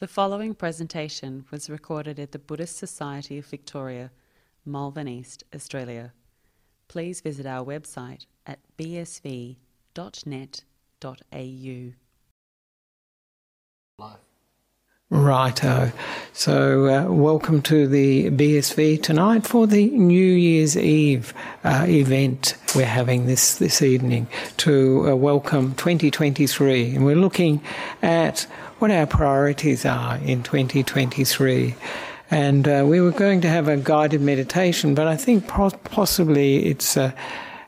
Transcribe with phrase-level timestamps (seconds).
[0.00, 4.10] The following presentation was recorded at the Buddhist Society of Victoria,
[4.64, 6.14] Malvern East, Australia.
[6.88, 9.56] Please visit our website at bsv.net.au.
[15.10, 15.90] Righto.
[16.32, 21.34] So, uh, welcome to the BSV tonight for the New Year's Eve
[21.64, 24.28] uh, event we're having this, this evening
[24.58, 26.94] to uh, welcome 2023.
[26.94, 27.60] And we're looking
[28.02, 28.42] at
[28.78, 31.74] what our priorities are in 2023.
[32.30, 36.96] And uh, we were going to have a guided meditation, but I think possibly it's
[36.96, 37.10] uh,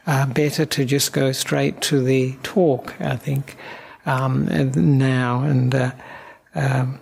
[0.07, 3.57] uh, better to just go straight to the talk, I think,
[4.07, 5.43] um, now.
[5.43, 5.93] And
[6.55, 7.01] um,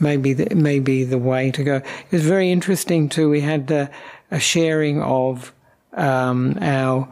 [0.00, 1.76] maybe the, maybe the way to go.
[1.76, 3.30] It was very interesting too.
[3.30, 3.88] We had uh,
[4.30, 5.52] a sharing of
[5.94, 7.08] um, our,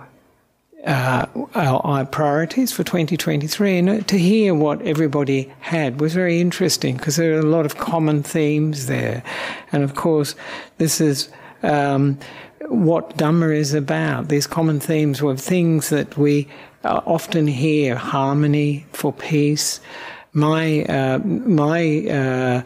[0.87, 6.97] uh, our, our priorities for 2023, and to hear what everybody had was very interesting
[6.97, 9.23] because there are a lot of common themes there,
[9.73, 10.34] and of course,
[10.78, 11.28] this is.
[11.62, 12.19] Um,
[12.69, 14.28] what Dhamma is about.
[14.28, 16.48] These common themes were things that we
[16.83, 19.81] uh, often hear harmony for peace,
[20.35, 22.63] my uh, my uh,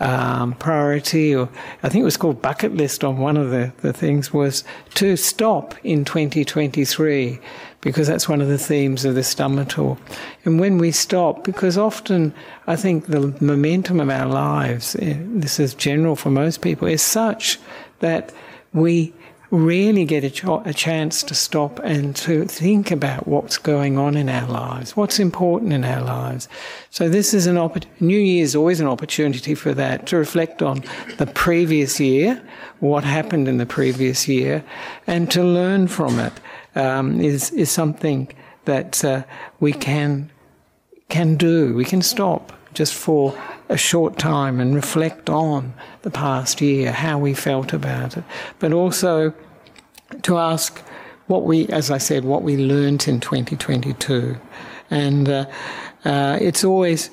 [0.00, 1.48] um, priority, or
[1.82, 5.16] I think it was called bucket list on one of the, the things, was to
[5.16, 7.40] stop in 2023
[7.80, 9.98] because that's one of the themes of this Dhamma talk.
[10.44, 12.32] And when we stop, because often
[12.66, 17.02] I think the momentum of our lives, eh, this is general for most people, is
[17.02, 17.58] such
[18.00, 18.32] that
[18.72, 19.12] we
[19.50, 24.28] really get a, a, chance to stop and to think about what's going on in
[24.28, 26.48] our lives, what's important in our lives.
[26.90, 28.04] So this is an opportunity.
[28.04, 30.84] New Year is always an opportunity for that to reflect on
[31.16, 32.42] the previous year,
[32.80, 34.62] what happened in the previous year,
[35.06, 36.34] and to learn from it
[36.74, 38.28] um, is is something
[38.66, 39.22] that uh,
[39.60, 40.30] we can
[41.08, 41.74] can do.
[41.74, 43.34] We can stop just for
[43.68, 48.24] a short time and reflect on the past year, how we felt about it,
[48.58, 49.32] but also
[50.22, 50.82] to ask
[51.26, 54.36] what we, as I said, what we learnt in 2022.
[54.90, 55.44] And uh,
[56.04, 57.10] uh, it's always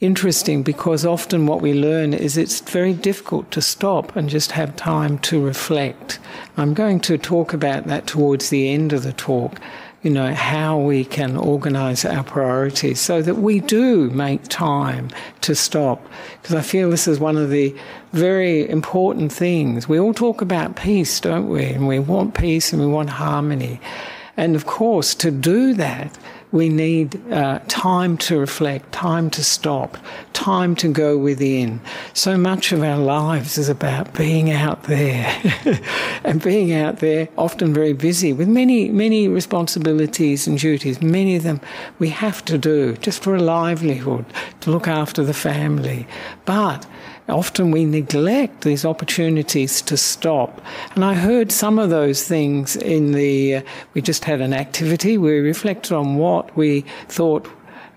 [0.00, 4.74] interesting because often what we learn is it's very difficult to stop and just have
[4.76, 6.18] time to reflect.
[6.56, 9.60] I'm going to talk about that towards the end of the talk
[10.02, 15.10] you know, how we can organize our priorities so that we do make time
[15.42, 16.02] to stop.
[16.40, 17.76] Because I feel this is one of the
[18.12, 19.88] very important things.
[19.88, 21.64] We all talk about peace, don't we?
[21.64, 23.78] And we want peace and we want harmony.
[24.38, 26.18] And of course, to do that,
[26.52, 29.96] we need uh, time to reflect, time to stop,
[30.32, 31.80] time to go within.
[32.12, 35.32] So much of our lives is about being out there
[36.24, 41.00] and being out there, often very busy with many, many responsibilities and duties.
[41.00, 41.60] Many of them
[41.98, 44.24] we have to do just for a livelihood,
[44.60, 46.06] to look after the family.
[46.44, 46.86] But
[47.30, 50.60] often we neglect these opportunities to stop.
[50.94, 53.62] And I heard some of those things in the, uh,
[53.94, 57.48] we just had an activity we reflected on what we thought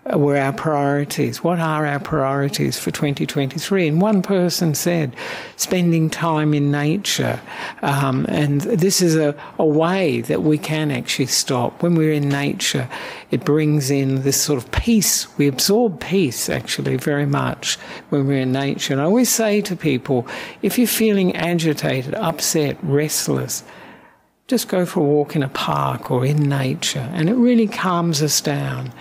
[0.06, 1.44] were our priorities.
[1.44, 3.88] What are our priorities for 2023?
[3.88, 5.16] And one person said,
[5.56, 7.40] spending time in nature.
[7.82, 11.82] Um, and this is a, a way that we can actually stop.
[11.82, 12.90] When we're in nature,
[13.32, 15.26] it brings in this sort of peace.
[15.38, 17.78] We absorb peace actually very much
[18.10, 18.94] when we're in nature.
[18.94, 20.28] And I always say to people,
[20.62, 23.64] if you're feeling agitated, upset, restless,
[24.48, 28.22] just go for a walk in a park or in nature, and it really calms
[28.22, 28.92] us down.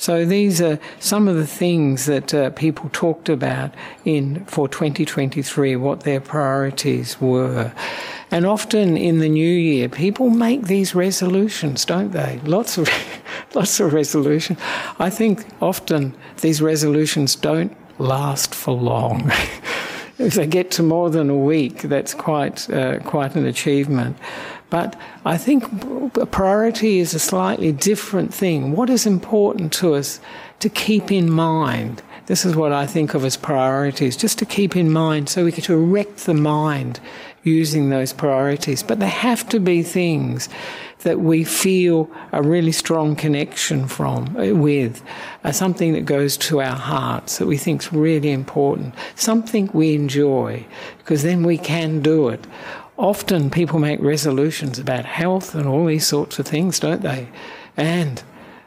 [0.00, 3.74] So these are some of the things that uh, people talked about
[4.06, 7.70] in for 2023, what their priorities were.
[8.30, 12.40] And often in the new year, people make these resolutions, don't they?
[12.44, 12.88] Lots of,
[13.54, 14.58] lots of resolutions.
[14.98, 19.30] I think often these resolutions don't last for long.
[20.18, 24.16] if they get to more than a week, that's quite, uh, quite an achievement.
[24.70, 25.64] But I think
[26.30, 28.72] priority is a slightly different thing.
[28.72, 30.20] What is important to us
[30.60, 32.02] to keep in mind?
[32.26, 35.50] This is what I think of as priorities, just to keep in mind so we
[35.50, 37.00] can direct the mind
[37.42, 38.84] using those priorities.
[38.84, 40.48] But they have to be things
[41.00, 45.02] that we feel a really strong connection from uh, with,
[45.44, 49.94] uh, something that goes to our hearts that we think is really important, something we
[49.94, 50.64] enjoy,
[50.98, 52.46] because then we can do it
[53.00, 57.28] often people make resolutions about health and all these sorts of things, don't they?
[57.76, 58.22] And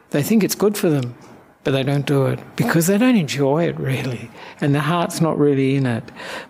[0.09, 1.15] they think it's good for them,
[1.63, 5.38] but they don't do it because they don't enjoy it really, and the heart's not
[5.38, 6.03] really in it.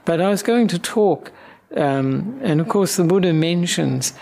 [0.06, 1.32] But I was going to talk,
[1.76, 4.14] um, and of course, the Buddha mentions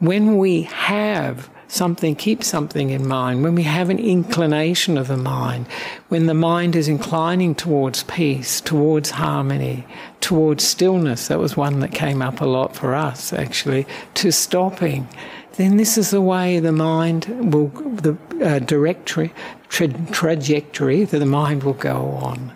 [0.00, 5.16] when we have something, keep something in mind, when we have an inclination of the
[5.16, 5.66] mind,
[6.08, 9.86] when the mind is inclining towards peace, towards harmony,
[10.20, 15.08] towards stillness, that was one that came up a lot for us actually, to stopping,
[15.56, 19.32] then this is the way the mind will, the uh, directory,
[19.68, 22.52] tra- trajectory that the mind will go on.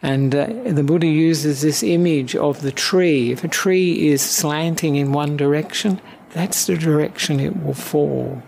[0.00, 3.32] And uh, the Buddha uses this image of the tree.
[3.32, 6.00] If a tree is slanting in one direction,
[6.32, 8.42] that's the direction it will fall.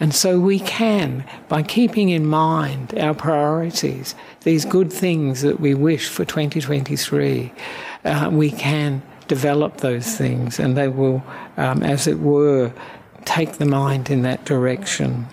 [0.00, 5.74] And so we can, by keeping in mind our priorities, these good things that we
[5.74, 7.52] wish for 2023,
[8.04, 11.22] uh, we can develop those things and they will,
[11.56, 12.72] um, as it were,
[13.24, 15.26] take the mind in that direction.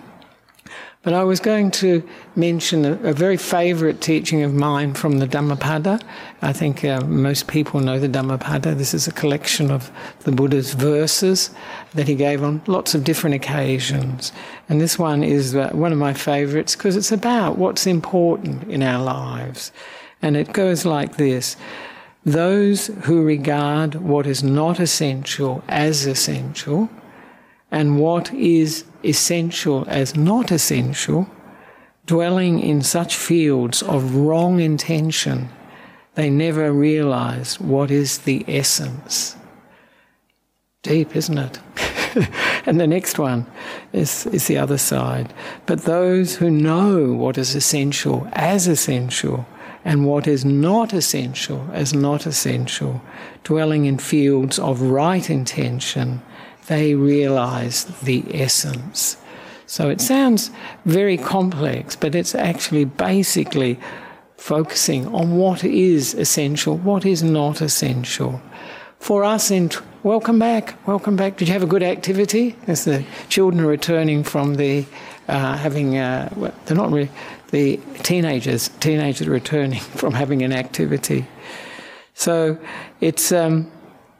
[1.02, 5.26] But I was going to mention a, a very favourite teaching of mine from the
[5.26, 5.98] Dhammapada.
[6.42, 8.76] I think uh, most people know the Dhammapada.
[8.76, 9.90] This is a collection of
[10.20, 11.50] the Buddha's verses
[11.94, 14.30] that he gave on lots of different occasions.
[14.68, 18.80] And this one is uh, one of my favourites because it's about what's important in
[18.80, 19.72] our lives.
[20.22, 21.56] And it goes like this
[22.24, 26.88] Those who regard what is not essential as essential,
[27.72, 31.28] and what is essential as not essential,
[32.06, 35.48] dwelling in such fields of wrong intention,
[36.14, 39.36] they never realize what is the essence.
[40.82, 41.58] Deep, isn't it?
[42.66, 43.46] and the next one
[43.94, 45.32] is, is the other side.
[45.64, 49.46] But those who know what is essential as essential
[49.84, 53.00] and what is not essential as not essential,
[53.44, 56.20] dwelling in fields of right intention,
[56.66, 59.16] they realize the essence.
[59.66, 60.50] So it sounds
[60.84, 63.78] very complex, but it's actually basically
[64.36, 68.42] focusing on what is essential, what is not essential.
[68.98, 69.70] For us, in
[70.02, 71.36] welcome back, welcome back.
[71.36, 72.54] Did you have a good activity?
[72.66, 74.84] As the children are returning from the
[75.28, 77.10] uh, having, uh, well, they're not really
[77.50, 78.68] the teenagers.
[78.80, 81.26] Teenagers returning from having an activity.
[82.14, 82.58] So
[83.00, 83.32] it's.
[83.32, 83.70] Um,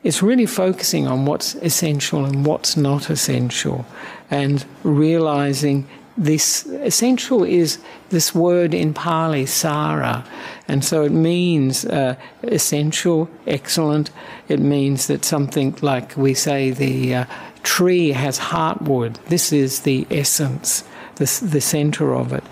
[0.02, 3.86] it's really focusing on what's essential and what's not essential
[4.30, 7.78] and realizing this essential is
[8.10, 10.24] this word in Pali, sara,
[10.68, 14.10] and so it means uh, essential, excellent.
[14.48, 17.24] It means that something like we say the uh,
[17.62, 19.24] tree has heartwood.
[19.26, 20.84] This is the essence,
[21.16, 22.44] the, the center of it,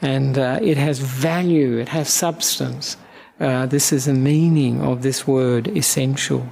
[0.00, 1.76] and uh, it has value.
[1.76, 2.96] It has substance.
[3.38, 6.48] Uh, this is the meaning of this word essential.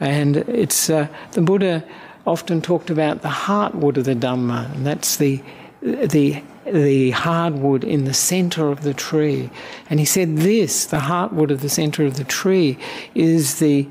[0.00, 1.84] And it's uh, the Buddha
[2.26, 5.42] often talked about the heartwood of the Dhamma, and that's the
[5.82, 9.50] the the hardwood in the center of the tree.
[9.90, 12.78] And he said this, the heartwood of the center of the tree,
[13.14, 13.86] is the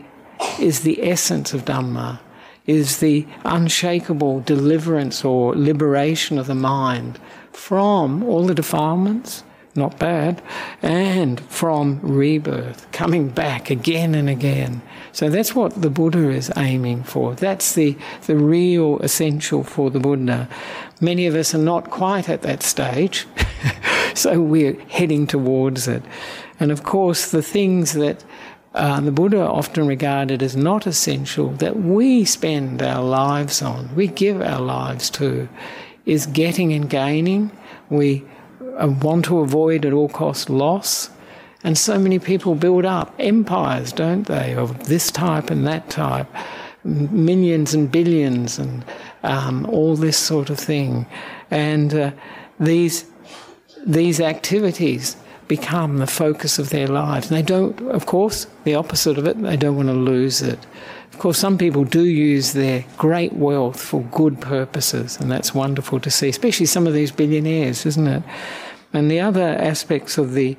[0.59, 2.19] is the essence of Dhamma,
[2.65, 7.19] is the unshakable deliverance or liberation of the mind
[7.51, 9.43] from all the defilements,
[9.75, 10.41] not bad,
[10.81, 14.81] and from rebirth, coming back again and again.
[15.11, 17.33] So that's what the Buddha is aiming for.
[17.35, 17.97] That's the,
[18.27, 20.47] the real essential for the Buddha.
[21.01, 23.25] Many of us are not quite at that stage,
[24.13, 26.03] so we're heading towards it.
[26.59, 28.23] And of course, the things that
[28.73, 34.07] uh, the Buddha often regarded as not essential that we spend our lives on, we
[34.07, 35.47] give our lives to,
[36.05, 37.51] is getting and gaining.
[37.89, 38.23] We
[38.81, 41.09] want to avoid at all cost loss.
[41.63, 46.27] And so many people build up empires, don't they, of this type and that type,
[46.83, 48.83] millions and billions and
[49.23, 51.05] um, all this sort of thing.
[51.49, 52.11] And uh,
[52.59, 53.05] these,
[53.85, 55.15] these activities
[55.47, 57.29] become the focus of their lives.
[57.29, 60.59] And they don't, of course, the opposite of it, they don't want to lose it.
[61.11, 65.99] Of course, some people do use their great wealth for good purposes, and that's wonderful
[65.99, 68.23] to see, especially some of these billionaires, isn't it?
[68.93, 70.57] And the other aspects of the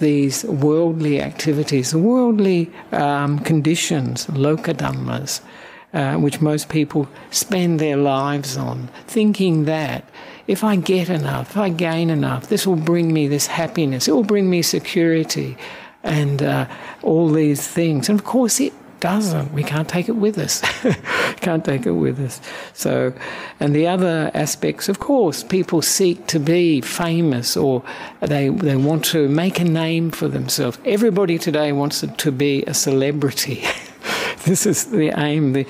[0.00, 5.40] these worldly activities, worldly um, conditions, lokadhammas,
[5.92, 10.08] uh, which most people spend their lives on, thinking that
[10.46, 14.12] if I get enough, if I gain enough, this will bring me this happiness, it
[14.12, 15.56] will bring me security,
[16.02, 16.66] and uh,
[17.02, 18.08] all these things.
[18.08, 18.72] And of course, it
[19.04, 19.52] doesn't.
[19.52, 20.62] We can't take it with us.
[21.40, 22.40] can't take it with us.
[22.72, 23.12] So,
[23.60, 27.82] and the other aspects, of course, people seek to be famous or
[28.20, 30.78] they, they want to make a name for themselves.
[30.86, 33.64] Everybody today wants to be a celebrity.
[34.44, 35.66] this is the aim, the,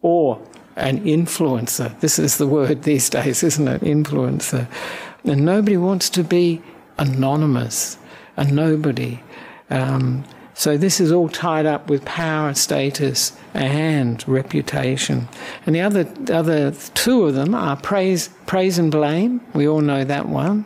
[0.00, 0.40] or
[0.76, 1.98] an influencer.
[2.00, 3.82] This is the word these days, isn't it?
[3.82, 4.68] Influencer.
[5.24, 6.62] And nobody wants to be
[6.98, 7.98] anonymous,
[8.36, 9.20] a nobody.
[9.70, 10.24] Um,
[10.58, 15.28] So this is all tied up with power, status, and reputation.
[15.66, 19.40] And the other other two of them are praise, praise and blame.
[19.52, 20.64] We all know that one,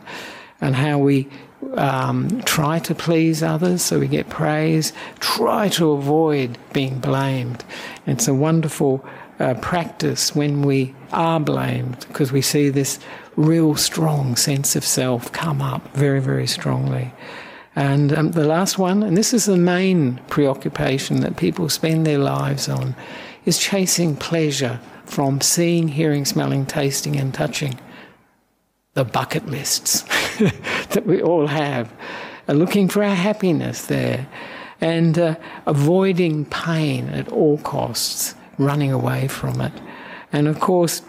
[0.61, 1.27] and how we
[1.75, 4.93] um, try to please others so we get praise.
[5.19, 7.65] Try to avoid being blamed.
[8.07, 9.03] It's a wonderful
[9.41, 12.99] uh, practice when we are blamed because we see this
[13.35, 17.11] real strong sense of self come up very, very strongly.
[17.75, 22.19] And um, the last one, and this is the main preoccupation that people spend their
[22.19, 22.95] lives on,
[23.45, 27.79] is chasing pleasure from seeing, hearing, smelling, tasting, and touching.
[28.93, 30.01] The bucket lists
[30.89, 31.91] that we all have,
[32.47, 34.27] are looking for our happiness there,
[34.81, 39.73] and uh, avoiding pain at all costs, running away from it.
[40.31, 41.01] And of course,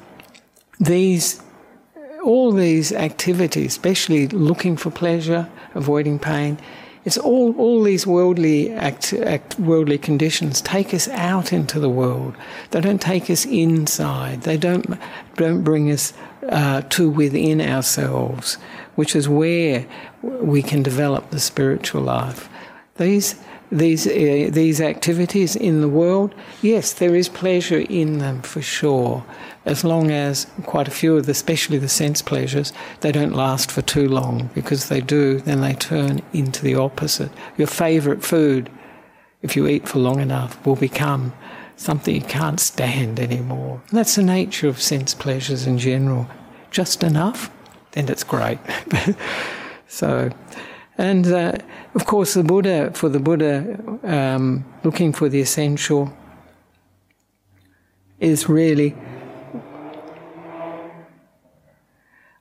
[0.81, 1.41] these
[2.23, 6.57] all these activities, especially looking for pleasure, avoiding pain,
[7.05, 12.35] it's all, all these worldly act, act, worldly conditions take us out into the world.
[12.71, 14.43] They don't take us inside.
[14.43, 14.99] They don't
[15.35, 16.13] don't bring us
[16.49, 18.55] uh, to within ourselves,
[18.95, 19.87] which is where
[20.23, 22.49] we can develop the spiritual life.
[22.99, 23.35] These
[23.73, 29.25] these uh, these activities in the world, yes, there is pleasure in them for sure,
[29.65, 33.73] as long as quite a few of the, especially the sense pleasures, they don't last
[33.73, 37.31] for too long because they do, then they turn into the opposite.
[37.57, 38.69] Your favourite food,
[39.41, 41.33] if you eat for long enough, will become
[41.77, 43.81] something you can't stand anymore.
[43.89, 46.29] And that's the nature of sense pleasures in general.
[46.71, 47.51] Just enough,
[47.93, 48.59] then it's great.
[49.89, 50.31] so,
[50.99, 51.53] and uh,
[51.95, 56.13] of course, the Buddha, for the Buddha, um, looking for the essential
[58.21, 58.95] is really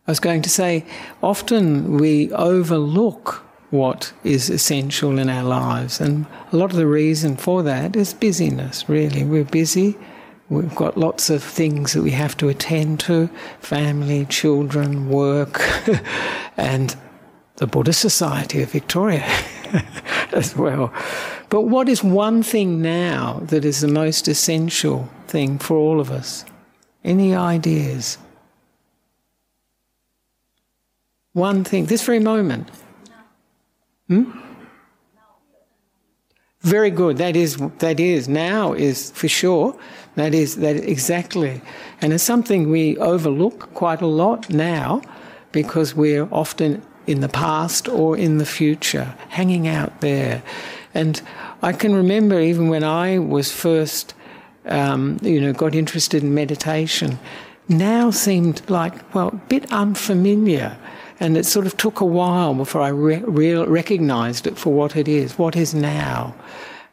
[0.08, 0.84] I was going to say,
[1.22, 7.38] often we overlook what is essential in our lives, and a lot of the reason
[7.38, 9.24] for that is busyness, really.
[9.24, 9.98] We're busy,
[10.50, 13.30] we've got lots of things that we have to attend to
[13.60, 15.62] family, children, work,
[16.58, 16.96] and
[17.62, 19.24] the Buddhist Society of Victoria
[20.34, 20.92] as well.
[21.50, 26.10] But what is one thing now that is the most essential thing for all of
[26.10, 26.44] us?
[27.04, 28.18] Any ideas?
[31.34, 32.68] One thing, this very moment.
[34.08, 34.32] Hmm?
[36.62, 37.18] Very good.
[37.18, 39.78] That is that is now is for sure.
[40.16, 41.62] That is that exactly,
[42.02, 45.02] and it's something we overlook quite a lot now,
[45.52, 50.42] because we're often in the past or in the future, hanging out there.
[50.94, 51.22] And
[51.62, 54.14] I can remember even when I was first,
[54.66, 57.20] um, you know, got interested in meditation,
[57.68, 60.78] now seemed like well a bit unfamiliar
[61.22, 64.96] and it sort of took a while before I re- re- recognized it for what
[64.96, 66.34] it is, what is now.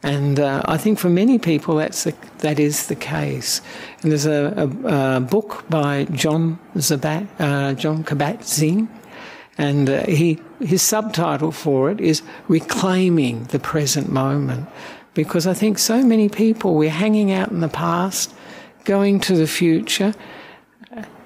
[0.03, 3.63] And uh, I think for many people that's the, that is the case.
[4.03, 4.53] And there's a,
[4.85, 8.89] a, a book by John Zabat, uh, Jon Kabat-Zinn,
[9.59, 14.69] and uh, he his subtitle for it is Reclaiming the Present Moment.
[15.15, 18.33] Because I think so many people we're hanging out in the past,
[18.85, 20.15] going to the future,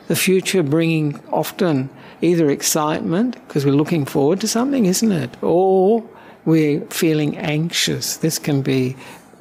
[0.08, 1.90] the future bringing often
[2.22, 5.30] either excitement, because we're looking forward to something, isn't it?
[5.42, 6.02] Or
[6.44, 8.16] we're feeling anxious.
[8.16, 8.96] This can be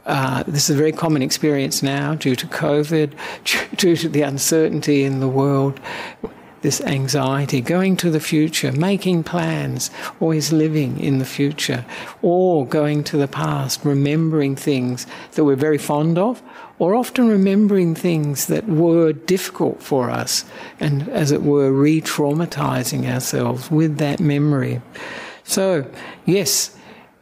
[0.06, 3.14] uh, this is a very common experience now due to COVID,
[3.78, 5.80] due to the uncertainty in the world,
[6.62, 9.90] this anxiety, going to the future, making plans,
[10.20, 11.86] always living in the future,
[12.22, 16.42] or going to the past, remembering things that we're very fond of,
[16.80, 20.46] or often remembering things that were difficult for us
[20.80, 24.82] and, as it were, re traumatizing ourselves with that memory.
[25.44, 25.86] So,
[26.26, 26.76] yes,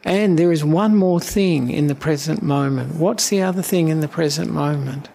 [0.04, 2.94] and there is one more thing in the present moment.
[2.94, 5.08] What's the other thing in the present moment?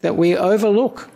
[0.00, 1.08] That we overlook.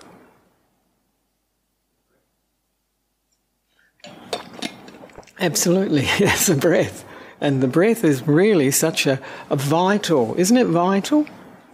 [5.39, 7.05] Absolutely, yes, the breath.
[7.41, 11.27] And the breath is really such a, a vital, isn't it vital?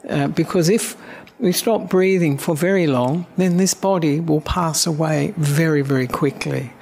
[0.09, 0.97] Uh, because if
[1.39, 6.73] we stop breathing for very long, then this body will pass away very, very quickly.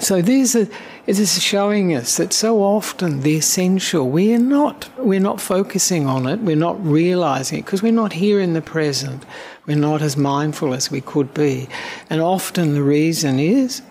[0.00, 0.66] So these are,
[1.06, 6.06] it is showing us that so often the essential we are not we're not focusing
[6.06, 9.24] on it, we're not realizing it because we're not here in the present.
[9.66, 11.68] We're not as mindful as we could be,
[12.08, 13.82] and often the reason is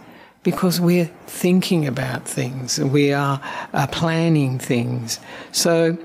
[0.44, 3.42] because we're thinking about things, we are,
[3.74, 5.20] are planning things.
[5.52, 5.98] So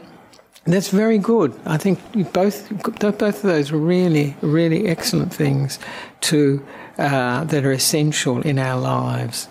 [0.66, 1.58] that's very good.
[1.64, 2.00] I think
[2.32, 5.78] both both of those are really, really excellent things
[6.22, 6.64] to
[6.98, 9.48] uh, that are essential in our lives.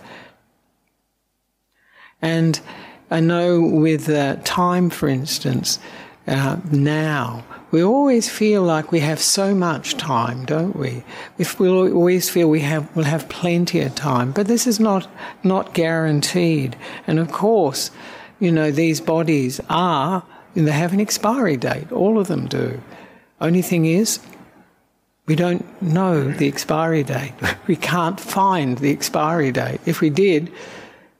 [2.21, 2.59] And
[3.09, 5.79] I know with uh, time, for instance,
[6.27, 11.03] uh, now, we always feel like we have so much time, don't we?
[11.37, 15.07] If we always feel we have we'll have plenty of time, but this is not
[15.43, 16.75] not guaranteed.
[17.05, 17.91] And of course,
[18.39, 20.23] you know these bodies are
[20.55, 21.91] they have an expiry date.
[21.91, 22.81] All of them do.
[23.41, 24.19] Only thing is,
[25.27, 27.33] we don't know the expiry date.
[27.67, 29.81] We can't find the expiry date.
[29.85, 30.51] If we did,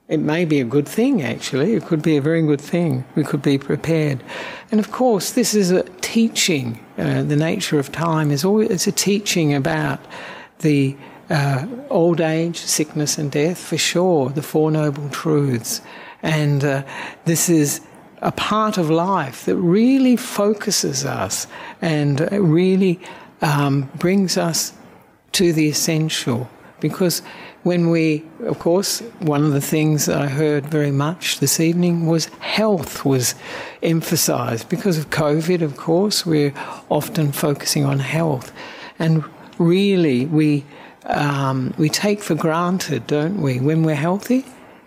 [0.08, 1.74] it may be a good thing, actually.
[1.74, 3.04] It could be a very good thing.
[3.16, 4.22] We could be prepared.
[4.70, 6.84] And of course, this is a teaching.
[6.96, 9.98] Uh, the nature of time is always it's a teaching about
[10.60, 10.96] the
[11.28, 15.80] uh, old age, sickness, and death, for sure, the Four Noble Truths.
[16.22, 16.84] And uh,
[17.24, 17.80] this is
[18.22, 21.48] a part of life that really focuses us
[21.82, 23.00] and really
[23.42, 24.72] um, brings us
[25.32, 26.48] to the essential.
[26.78, 27.22] Because
[27.66, 32.06] when we, of course, one of the things that I heard very much this evening
[32.06, 33.34] was health was
[33.82, 34.68] emphasised.
[34.68, 36.54] Because of COVID, of course, we're
[36.88, 38.52] often focusing on health.
[39.00, 39.24] And
[39.58, 40.64] really, we,
[41.06, 44.44] um, we take for granted, don't we, when we're healthy?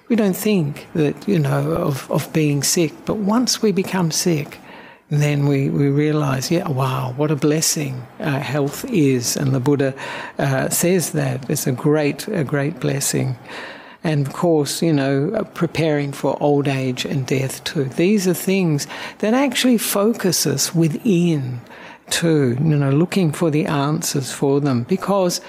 [0.07, 2.93] We don't think that, you know, of, of being sick.
[3.03, 4.57] But once we become sick,
[5.10, 9.36] then we, we realize, yeah, wow, what a blessing uh, health is.
[9.36, 9.96] And the Buddha
[10.38, 13.36] uh, says that it's a great, a great blessing.
[14.04, 17.86] And of course, you know, preparing for old age and death too.
[17.86, 18.88] These are things
[19.18, 21.60] that actually focus us within
[22.10, 24.84] too, you know, looking for the answers for them.
[24.84, 25.42] Because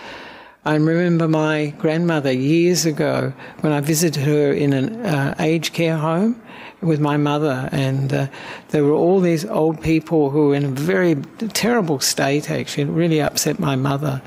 [0.62, 5.96] I remember my grandmother years ago when I visited her in an uh, aged care
[5.96, 6.40] home
[6.82, 8.26] with my mother, and uh,
[8.68, 11.14] there were all these old people who were in a very
[11.54, 12.50] terrible state.
[12.50, 14.20] Actually, it really upset my mother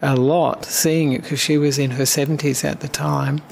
[0.00, 3.42] a lot seeing it because she was in her seventies at the time,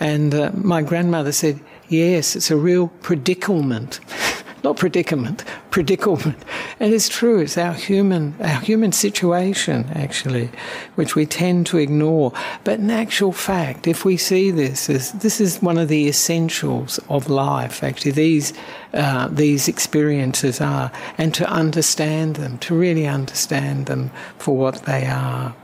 [0.00, 4.00] and uh, my grandmother said, "Yes, it's a real predicament."
[4.62, 6.36] not predicament, predicament.
[6.78, 10.50] And it's true, it's our human, our human situation, actually,
[10.94, 12.32] which we tend to ignore.
[12.64, 17.00] But in actual fact, if we see this as this is one of the essentials
[17.08, 18.52] of life, actually, these,
[18.92, 25.06] uh, these experiences are, and to understand them, to really understand them for what they
[25.06, 25.54] are.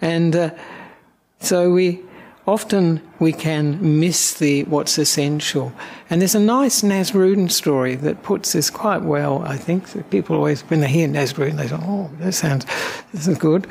[0.00, 0.50] And uh,
[1.40, 2.02] so we,
[2.46, 5.72] often we can miss the what's essential.
[6.10, 10.10] And there's a nice Nasrudin story that puts this quite well, I think.
[10.10, 12.66] People always, when they hear Nasrudin, they say, oh, that sounds,
[13.12, 13.66] this is good.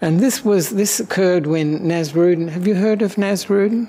[0.00, 3.88] And this was, this occurred when Nasrudin, have you heard of Nasrudin?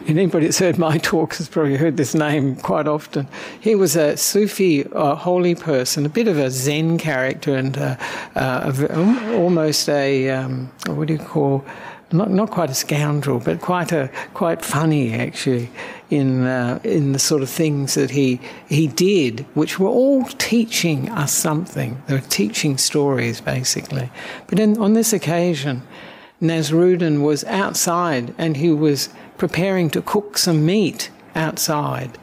[0.08, 3.26] Anybody that's heard my talks has probably heard this name quite often.
[3.60, 7.96] He was a Sufi uh, holy person, a bit of a Zen character and uh,
[8.36, 11.64] uh, a, almost a, um, what do you call,
[12.12, 15.70] not not quite a scoundrel, but quite a quite funny actually
[16.08, 21.10] in uh, in the sort of things that he he did, which were all teaching
[21.10, 22.00] us something.
[22.06, 24.10] They were teaching stories basically.
[24.46, 25.82] But in, on this occasion,
[26.40, 32.18] Nasrudin was outside and he was preparing to cook some meat outside,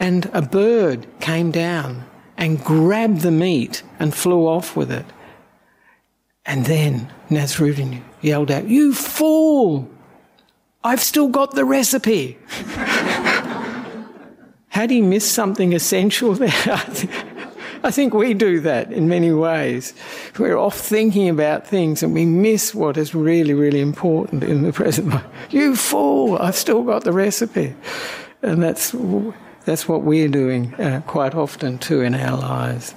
[0.00, 2.04] and a bird came down
[2.36, 5.06] and grabbed the meat and flew off with it.
[6.46, 9.90] And then Nasrudin yelled out, You fool!
[10.84, 12.38] I've still got the recipe.
[14.68, 16.52] Had he missed something essential there?
[17.82, 19.94] I think we do that in many ways.
[20.38, 24.72] We're off thinking about things and we miss what is really, really important in the
[24.72, 25.26] present moment.
[25.50, 26.38] You fool!
[26.38, 27.74] I've still got the recipe.
[28.42, 28.94] And that's,
[29.64, 32.94] that's what we're doing uh, quite often too in our lives.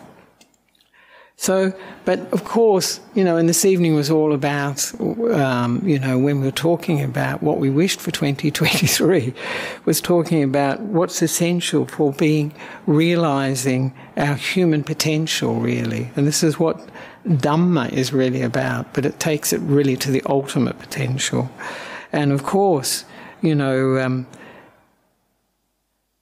[1.41, 1.71] So,
[2.03, 6.41] but of course, you know, and this evening was all about, um, you know, when
[6.41, 9.33] we were talking about what we wished for 2023,
[9.85, 12.53] was talking about what's essential for being,
[12.87, 16.11] realizing our human potential, really.
[16.17, 16.85] And this is what
[17.25, 21.49] Dhamma is really about, but it takes it really to the ultimate potential.
[22.11, 23.05] And of course,
[23.41, 24.27] you know, um,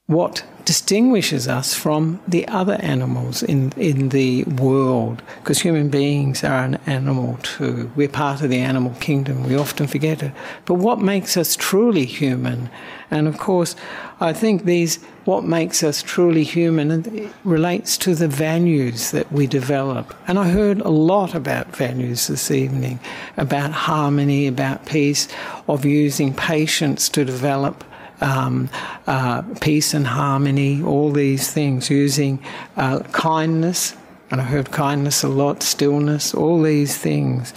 [0.07, 6.63] what distinguishes us from the other animals in, in the world, because human beings are
[6.63, 7.91] an animal too.
[7.95, 9.43] We're part of the animal kingdom.
[9.43, 10.31] We often forget it.
[10.65, 12.69] But what makes us truly human?
[13.11, 13.75] And of course,
[14.19, 20.13] I think these, what makes us truly human relates to the values that we develop.
[20.27, 22.99] And I heard a lot about values this evening,
[23.35, 25.27] about harmony, about peace,
[25.67, 27.83] of using patience to develop
[28.21, 28.69] um,
[29.05, 32.39] uh, peace and harmony, all these things, using
[32.75, 33.95] uh, kindness
[34.29, 37.53] and I heard kindness a lot, stillness, all these things.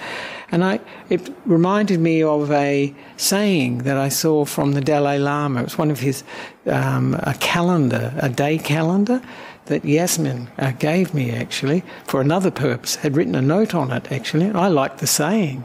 [0.52, 5.60] And I, it reminded me of a saying that I saw from the Dalai Lama.
[5.60, 6.24] It was one of his,
[6.66, 9.20] um, a calendar, a day calendar
[9.66, 14.10] that Yasmin uh, gave me actually for another purpose, had written a note on it
[14.10, 14.50] actually.
[14.50, 15.64] I liked the saying.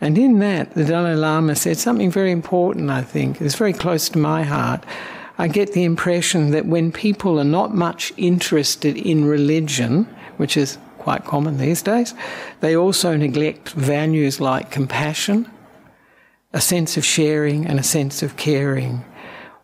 [0.00, 3.40] And in that, the Dalai Lama said something very important, I think.
[3.40, 4.84] It's very close to my heart.
[5.38, 10.04] I get the impression that when people are not much interested in religion,
[10.36, 12.14] which is quite common these days,
[12.60, 15.50] they also neglect values like compassion,
[16.52, 19.04] a sense of sharing, and a sense of caring.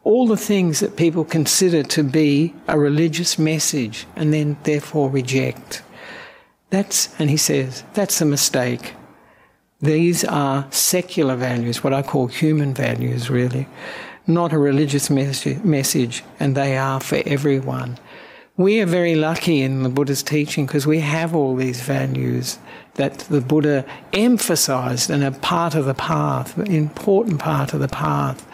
[0.05, 5.83] All the things that people consider to be a religious message and then therefore reject.
[6.70, 8.94] That's, and he says, that's a mistake.
[9.85, 13.68] These are secular values, what I call human values, really
[14.27, 17.99] not a religious message, and they are for everyone.
[18.57, 22.59] We are very lucky in the Buddha's teaching because we have all these values
[22.94, 27.88] that the Buddha emphasized and are part of the path, an important part of the
[27.88, 28.47] path.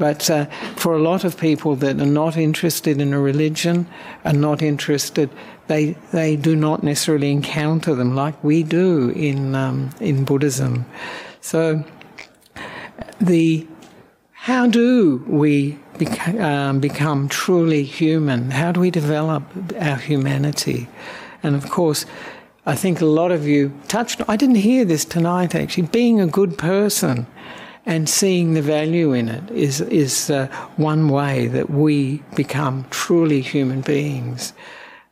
[0.00, 3.86] But uh, for a lot of people that are not interested in a religion,
[4.24, 5.28] are not interested,
[5.66, 10.86] they, they do not necessarily encounter them like we do in, um, in Buddhism.
[11.42, 11.84] So
[13.20, 13.68] the
[14.32, 18.52] how do we beca- um, become truly human?
[18.52, 19.42] How do we develop
[19.78, 20.88] our humanity?
[21.42, 22.06] And of course,
[22.64, 26.26] I think a lot of you touched, I didn't hear this tonight actually, being a
[26.26, 27.26] good person
[27.86, 33.40] and seeing the value in it is, is uh, one way that we become truly
[33.40, 34.52] human beings.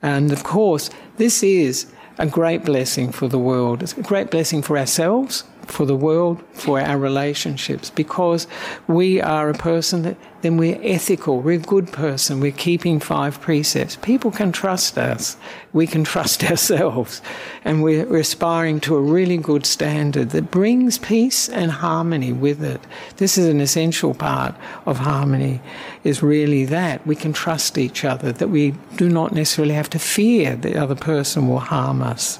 [0.02, 1.86] And of course, this is
[2.18, 3.82] a great blessing for the world.
[3.82, 8.46] It's a great blessing for ourselves for the world, for our relationships, because
[8.86, 13.40] we are a person that then we're ethical, we're a good person, we're keeping five
[13.40, 13.96] precepts.
[13.96, 15.36] People can trust us,
[15.72, 17.20] we can trust ourselves,
[17.64, 22.62] and we're, we're aspiring to a really good standard that brings peace and harmony with
[22.62, 22.80] it.
[23.16, 24.54] This is an essential part
[24.86, 25.60] of harmony,
[26.04, 29.98] is really that we can trust each other, that we do not necessarily have to
[29.98, 32.38] fear the other person will harm us.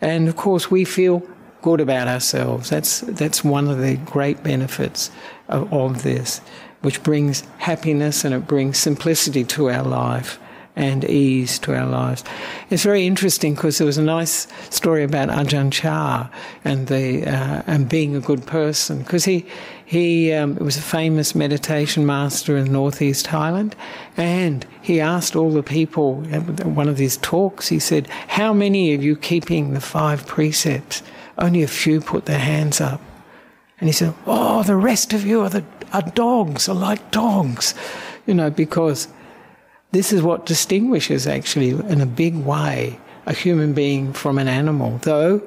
[0.00, 1.22] And of course, we feel
[1.62, 2.70] good about ourselves.
[2.70, 5.10] That's, that's one of the great benefits
[5.48, 6.40] of, of this,
[6.82, 10.38] which brings happiness and it brings simplicity to our life
[10.76, 12.22] and ease to our lives.
[12.68, 16.28] It's very interesting because there was a nice story about Ajahn Chah
[16.64, 19.46] and the uh, and being a good person because he
[19.86, 23.72] he um, was a famous meditation master in northeast Thailand,
[24.16, 27.68] and he asked all the people at one of his talks.
[27.68, 31.02] He said, "How many of you keeping the five precepts?"
[31.38, 33.00] Only a few put their hands up.
[33.78, 37.74] And he said, Oh, the rest of you are, the, are dogs, are like dogs.
[38.26, 39.08] You know, because
[39.92, 44.98] this is what distinguishes, actually, in a big way, a human being from an animal.
[45.02, 45.42] Though,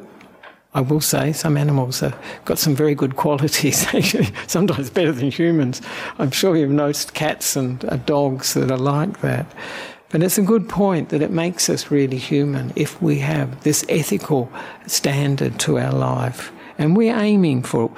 [0.73, 5.31] I will say, some animals have got some very good qualities, actually, sometimes better than
[5.31, 5.81] humans.
[6.19, 9.47] I'm sure you've noticed cats and uh, dogs that are like that.
[10.09, 13.85] But it's a good point that it makes us really human if we have this
[13.89, 14.51] ethical
[14.87, 16.51] standard to our life.
[16.79, 17.91] And we're aiming for,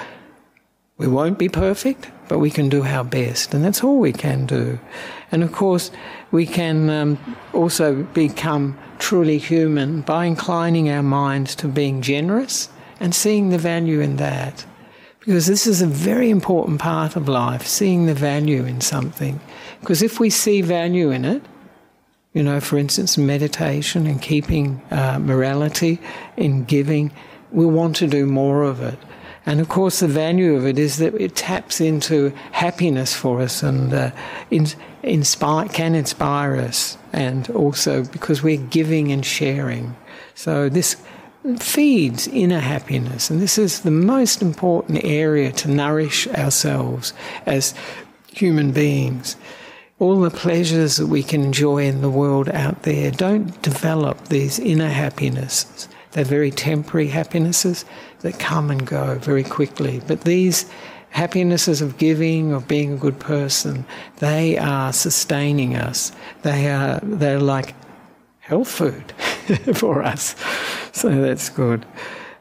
[0.97, 3.53] we won't be perfect, but we can do our best.
[3.53, 4.79] And that's all we can do.
[5.31, 5.89] And of course,
[6.31, 12.67] we can um, also become truly human by inclining our minds to being generous
[12.99, 14.65] and seeing the value in that.
[15.21, 19.39] Because this is a very important part of life, seeing the value in something.
[19.79, 21.43] Because if we see value in it,
[22.33, 25.99] you know, for instance, meditation and keeping uh, morality
[26.37, 27.11] in giving,
[27.51, 28.97] we want to do more of it.
[29.45, 33.63] And of course, the value of it is that it taps into happiness for us
[33.63, 34.11] and uh,
[34.51, 34.67] in,
[35.03, 39.95] inspire, can inspire us, and also because we're giving and sharing.
[40.35, 40.95] So this
[41.57, 47.13] feeds inner happiness, and this is the most important area to nourish ourselves
[47.47, 47.73] as
[48.27, 49.35] human beings
[50.01, 54.57] all the pleasures that we can enjoy in the world out there don't develop these
[54.57, 55.87] inner happinesses.
[56.13, 57.85] They're very temporary happinesses
[58.21, 60.01] that come and go very quickly.
[60.07, 60.67] But these
[61.11, 63.85] happinesses of giving, of being a good person,
[64.17, 66.11] they are sustaining us.
[66.41, 67.75] They are they're like
[68.39, 69.11] health food
[69.75, 70.35] for us.
[70.93, 71.85] So that's good.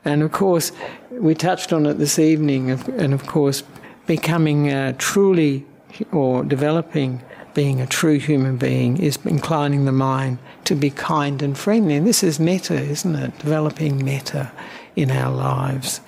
[0.06, 0.72] And of course,
[1.10, 3.62] we touched on it this evening, and of course,
[4.06, 5.66] becoming uh, truly
[6.10, 7.20] or developing
[7.54, 11.96] being a true human being is inclining the mind to be kind and friendly.
[11.96, 13.38] And this is metta, isn't it?
[13.38, 14.52] Developing metta
[14.96, 16.00] in our lives.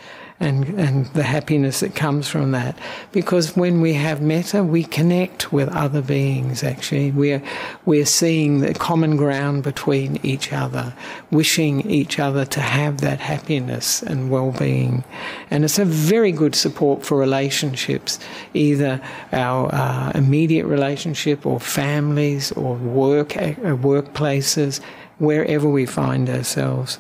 [0.43, 2.77] And, and the happiness that comes from that.
[3.13, 7.13] Because when we have metta, we connect with other beings, actually.
[7.13, 7.41] We're,
[7.87, 10.95] we're seeing the common ground between each other,
[11.31, 15.05] wishing each other to have that happiness and well being.
[15.49, 18.19] And it's a very good support for relationships,
[18.53, 19.01] either
[19.33, 24.81] our uh, immediate relationship or families or work, uh, workplaces,
[25.19, 26.99] wherever we find ourselves.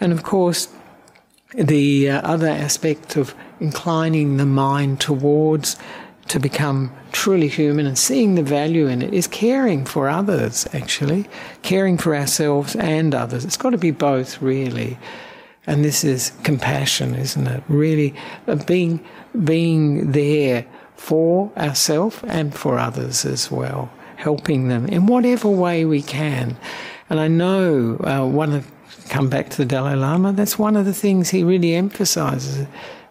[0.00, 0.68] And of course,
[1.54, 5.76] the uh, other aspect of inclining the mind towards
[6.28, 11.26] to become truly human and seeing the value in it is caring for others, actually,
[11.62, 13.44] caring for ourselves and others.
[13.44, 14.98] It's got to be both, really.
[15.66, 17.62] And this is compassion, isn't it?
[17.68, 18.14] Really
[18.46, 19.04] uh, being,
[19.44, 26.02] being there for ourselves and for others as well, helping them in whatever way we
[26.02, 26.56] can.
[27.10, 28.70] And I know uh, one of
[29.08, 32.66] come back to the Dalai Lama, that's one of the things he really emphasizes.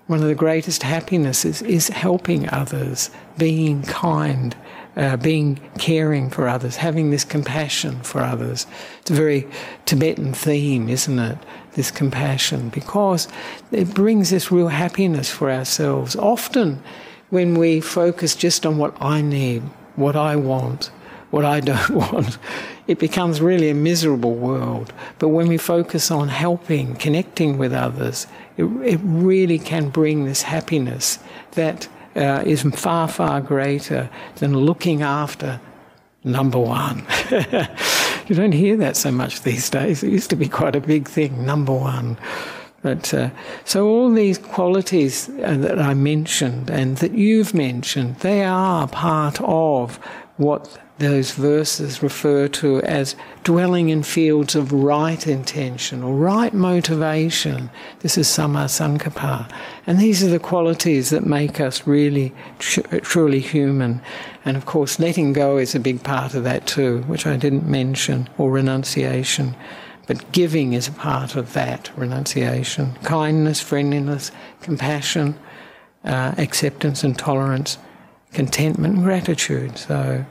[0.07, 4.55] One of the greatest happinesses is helping others, being kind,
[4.97, 8.67] uh, being caring for others, having this compassion for others.
[9.01, 9.47] It's a very
[9.85, 11.37] Tibetan theme, isn't it?
[11.73, 13.27] This compassion, because
[13.71, 16.15] it brings this real happiness for ourselves.
[16.15, 16.83] Often,
[17.29, 19.63] when we focus just on what I need,
[19.95, 20.91] what I want,
[21.33, 22.37] what I don't want,
[22.85, 24.93] it becomes really a miserable world.
[25.17, 30.43] But when we focus on helping, connecting with others, it, it really can bring this
[30.43, 31.17] happiness
[31.53, 35.59] that uh, is far, far greater than looking after
[36.23, 37.03] number one.
[38.27, 40.03] you don't hear that so much these days.
[40.03, 42.15] It used to be quite a big thing, number one.
[42.83, 43.31] But uh,
[43.63, 49.41] so all these qualities uh, that I mentioned and that you've mentioned, they are part
[49.41, 49.99] of
[50.37, 57.69] what those verses refer to as dwelling in fields of right intention or right motivation.
[57.99, 59.49] This is samma sankappa.
[59.87, 64.01] And these are the qualities that make us really tr- truly human.
[64.45, 67.67] And of course, letting go is a big part of that too, which I didn't
[67.67, 69.55] mention, or renunciation.
[70.05, 72.93] But giving is a part of that renunciation.
[73.03, 75.39] Kindness, friendliness, compassion,
[76.03, 77.77] uh, acceptance and tolerance,
[78.33, 79.77] contentment and gratitude.
[79.77, 80.25] So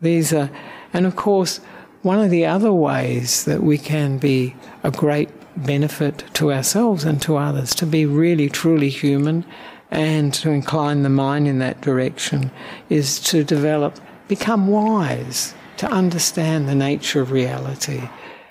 [0.00, 0.50] these are,
[0.92, 1.58] and of course,
[2.02, 7.20] one of the other ways that we can be a great benefit to ourselves and
[7.22, 9.44] to others, to be really truly human
[9.90, 12.50] and to incline the mind in that direction,
[12.88, 18.08] is to develop, become wise, to understand the nature of reality.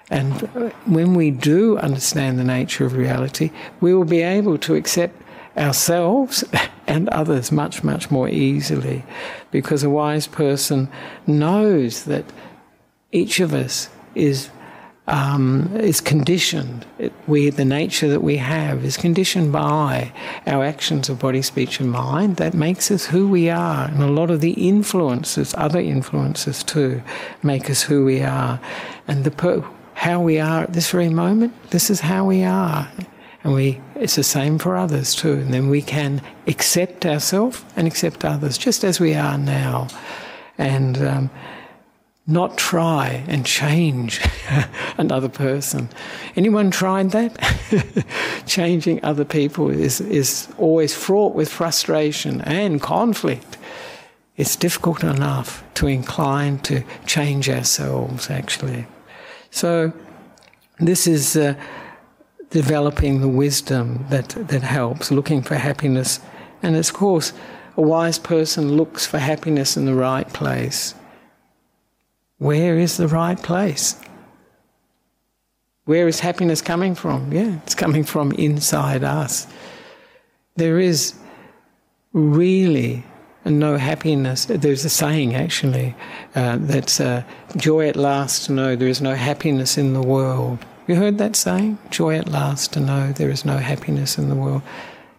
[0.09, 0.41] And
[0.85, 5.20] when we do understand the nature of reality, we will be able to accept
[5.57, 6.43] ourselves
[6.87, 9.03] and others much, much more easily
[9.51, 10.89] because a wise person
[11.27, 12.25] knows that
[13.11, 14.49] each of us is.
[15.07, 16.85] Um, is conditioned.
[16.97, 20.13] It, we, the nature that we have, is conditioned by
[20.47, 22.37] our actions of body, speech, and mind.
[22.37, 27.01] That makes us who we are, and a lot of the influences, other influences too,
[27.43, 28.61] make us who we are.
[29.07, 32.89] And the per- how we are at this very moment, this is how we are.
[33.43, 35.33] And we, it's the same for others too.
[35.33, 39.87] And then we can accept ourselves and accept others just as we are now.
[40.57, 41.29] And um,
[42.27, 44.21] not try and change
[44.97, 45.89] another person.
[46.35, 48.05] Anyone tried that?
[48.45, 53.57] Changing other people is, is always fraught with frustration and conflict.
[54.37, 58.85] It's difficult enough to incline to change ourselves, actually.
[59.49, 59.91] So,
[60.79, 61.35] this is.
[61.35, 61.55] Uh,
[62.51, 66.19] developing the wisdom that, that helps, looking for happiness.
[66.61, 67.33] And of course,
[67.75, 70.93] a wise person looks for happiness in the right place.
[72.37, 73.99] Where is the right place?
[75.85, 77.31] Where is happiness coming from?
[77.33, 79.47] Yeah, it's coming from inside us.
[80.55, 81.15] There is
[82.13, 83.03] really
[83.45, 84.45] no happiness.
[84.45, 85.95] There's a saying actually
[86.35, 87.23] uh, that's uh,
[87.57, 90.59] joy at last know there is no happiness in the world.
[90.91, 91.77] You heard that saying?
[91.89, 94.61] Joy at last to know there is no happiness in the world.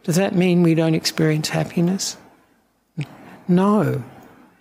[0.03, 2.19] Does that mean we don't experience happiness?
[3.49, 4.05] No.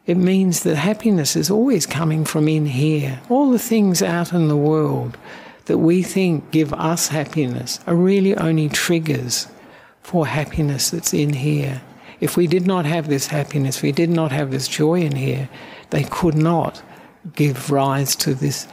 [0.06, 3.20] It means that happiness is always coming from in here.
[3.28, 5.18] All the things out in the world
[5.66, 9.50] that we think give us happiness are really only triggers
[10.02, 11.82] for happiness that's in here.
[12.22, 15.18] If we did not have this happiness, if we did not have this joy in
[15.18, 15.50] here,
[15.90, 16.82] they could not
[17.36, 18.66] give rise to this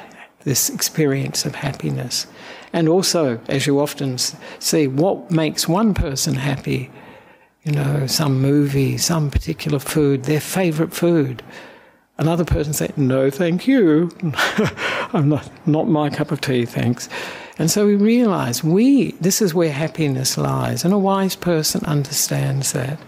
[0.44, 2.26] this experience of happiness.
[2.72, 6.90] And also, as you often see, what makes one person happy?
[7.64, 11.42] You know, some movie, some particular food, their favourite food.
[12.18, 14.10] Another person say, "No, thank you.
[15.12, 17.08] I'm not not my cup of tea, thanks."
[17.58, 22.72] And so we realize we this is where happiness lies, and a wise person understands
[22.72, 22.98] that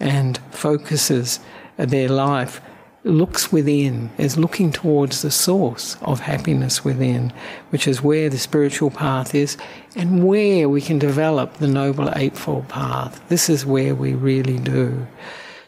[0.00, 1.40] and focuses
[1.76, 2.60] their life
[3.08, 7.32] looks within, is looking towards the source of happiness within,
[7.70, 9.56] which is where the spiritual path is
[9.96, 13.20] and where we can develop the Noble Eightfold Path.
[13.28, 15.06] This is where we really do.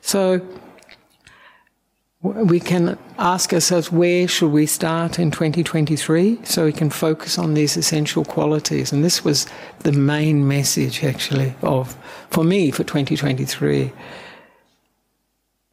[0.01, 0.41] So,
[2.23, 7.55] we can ask ourselves where should we start in 2023 so we can focus on
[7.55, 9.47] these essential qualities and this was
[9.81, 11.97] the main message actually of
[12.29, 13.91] for me for 2023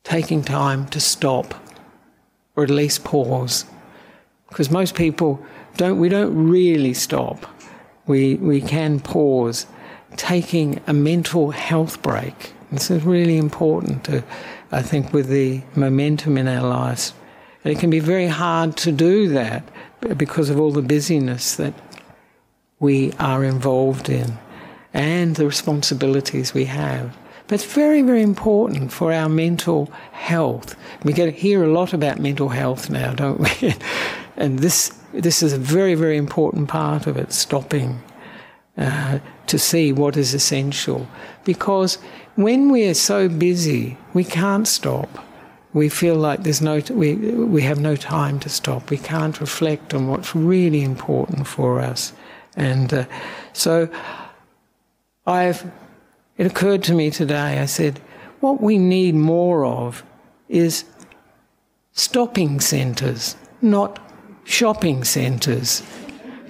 [0.08, 1.54] taking time to stop
[2.56, 3.66] or at least pause.
[4.48, 7.46] Because most people don't, we don't really stop.
[8.06, 9.68] We, we can pause.
[10.16, 12.54] Taking a mental health break.
[12.72, 14.24] This is really important to,
[14.72, 17.14] I think, with the momentum in our lives.
[17.66, 19.64] And it can be very hard to do that
[20.16, 21.74] because of all the busyness that
[22.80, 24.38] we are involved in
[24.94, 27.18] and the responsibilities we have.
[27.48, 30.76] But it's very, very important for our mental health.
[31.04, 33.74] We get to hear a lot about mental health now, don't we?
[34.38, 37.32] and this this is a very, very important part of it.
[37.32, 38.02] Stopping
[38.78, 41.08] uh, to see what is essential,
[41.46, 42.00] because
[42.36, 45.10] when we are so busy, we can't stop.
[45.74, 48.90] We feel like there's no we we have no time to stop.
[48.90, 52.12] We can't reflect on what's really important for us,
[52.58, 53.06] and uh,
[53.54, 53.88] so
[55.26, 55.72] I've
[56.38, 58.00] it occurred to me today, I said,
[58.40, 60.04] what we need more of
[60.48, 60.86] is
[61.94, 64.00] stopping centres, not
[64.44, 65.82] shopping centres.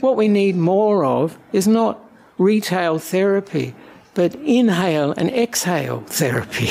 [0.02, 2.00] What we need more of is not
[2.38, 3.74] retail therapy,
[4.14, 6.70] but inhale and exhale therapy.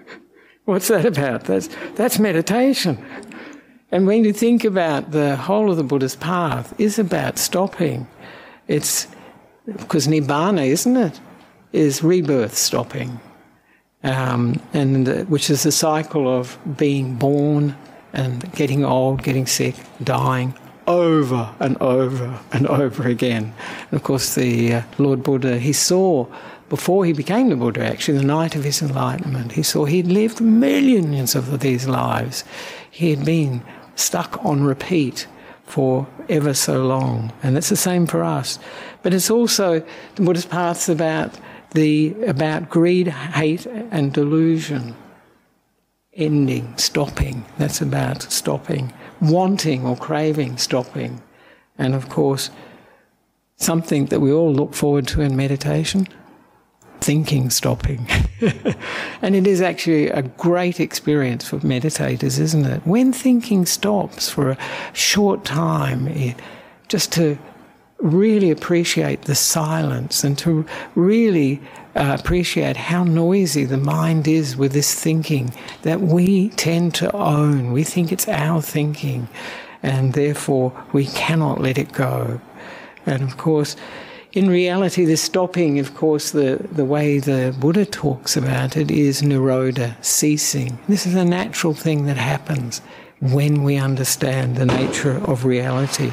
[0.64, 1.44] What's that about?
[1.44, 3.04] That's, that's meditation.
[3.92, 8.06] And when you think about the whole of the Buddha's path is about stopping.
[8.68, 9.08] It's
[9.66, 11.20] because nibbana, isn't it?
[11.72, 13.20] Is rebirth stopping,
[14.02, 17.76] um, and uh, which is the cycle of being born
[18.12, 20.54] and getting old, getting sick, dying
[20.86, 23.54] over and over and over again.
[23.90, 26.26] And of course, the uh, Lord Buddha, he saw
[26.70, 30.40] before he became the Buddha, actually, the night of his enlightenment, he saw he'd lived
[30.40, 32.44] millions of these lives.
[32.88, 33.62] He had been
[33.96, 35.26] stuck on repeat
[35.64, 37.32] for ever so long.
[37.42, 38.60] And it's the same for us.
[39.02, 41.36] But it's also, the Buddhist path's about
[41.72, 44.96] the about greed, hate, and delusion.
[46.14, 47.44] Ending, stopping.
[47.58, 48.92] That's about stopping.
[49.20, 51.22] Wanting or craving, stopping.
[51.78, 52.50] And of course,
[53.56, 56.08] something that we all look forward to in meditation
[57.00, 58.06] thinking stopping.
[59.22, 62.86] and it is actually a great experience for meditators, isn't it?
[62.86, 64.58] When thinking stops for a
[64.92, 66.36] short time, it,
[66.88, 67.38] just to
[68.00, 71.60] really appreciate the silence and to really
[71.94, 77.72] uh, appreciate how noisy the mind is with this thinking that we tend to own.
[77.72, 79.28] We think it's our thinking,
[79.82, 82.40] and therefore we cannot let it go.
[83.06, 83.76] And of course,
[84.32, 89.22] in reality, the stopping, of course, the, the way the Buddha talks about it is
[89.22, 90.78] nirodha, ceasing.
[90.88, 92.80] This is a natural thing that happens
[93.20, 96.12] when we understand the nature of reality.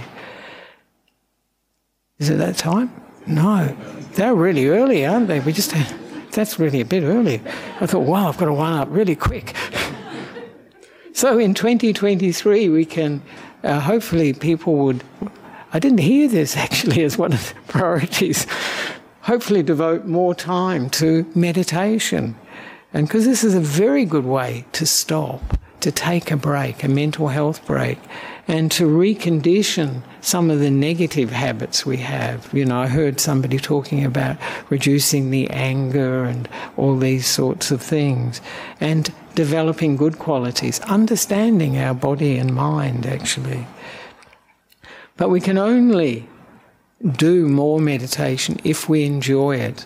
[2.19, 2.91] Is it that time?
[3.27, 3.77] No.
[4.13, 5.39] They're really early, aren't they?
[5.39, 5.75] We just,
[6.31, 7.41] that's really a bit early.
[7.79, 9.55] I thought, wow, I've got to wind up really quick.
[11.13, 13.21] so in 2023, we can,
[13.63, 15.03] uh, hopefully, people would,
[15.71, 18.47] I didn't hear this actually as one of the priorities,
[19.21, 22.35] hopefully devote more time to meditation.
[22.93, 26.87] And because this is a very good way to stop, to take a break, a
[26.87, 27.99] mental health break,
[28.47, 32.53] and to recondition some of the negative habits we have.
[32.53, 34.37] You know, I heard somebody talking about
[34.69, 38.41] reducing the anger and all these sorts of things,
[38.79, 43.67] and developing good qualities, understanding our body and mind actually.
[45.17, 46.27] But we can only
[47.17, 49.85] do more meditation if we enjoy it.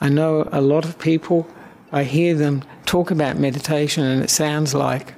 [0.00, 1.46] I know a lot of people,
[1.90, 5.14] I hear them talk about meditation and it sounds like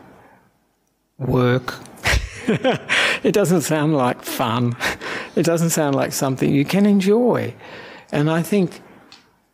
[1.18, 1.74] work
[3.22, 4.76] it doesn't sound like fun.
[5.36, 7.54] It doesn't sound like something you can enjoy.
[8.12, 8.80] And I think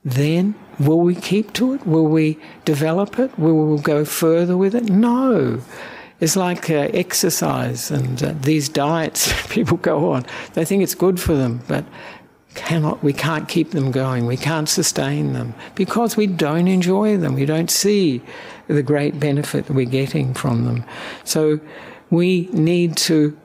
[0.05, 1.87] then will we keep to it?
[1.87, 3.39] Will we develop it?
[3.39, 4.91] Will we go further with it?
[4.91, 5.63] No.
[6.21, 10.27] It's like uh, exercise and uh, these diets people go on.
[10.53, 11.87] They think it's good for them, but
[12.55, 17.35] cannot we can't keep them going we can't sustain them because we don't enjoy them
[17.35, 18.21] we don't see
[18.67, 20.85] the great benefit that we're getting from them
[21.23, 21.61] so
[22.11, 23.37] we need to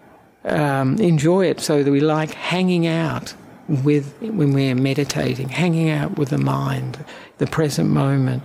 [0.44, 3.34] um, enjoy it so that we like hanging out
[3.68, 7.04] with when we're meditating hanging out with the mind
[7.40, 8.44] the present moment